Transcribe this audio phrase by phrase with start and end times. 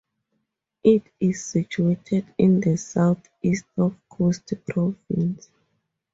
[0.83, 5.51] It is situated in the southeast of Coast Province.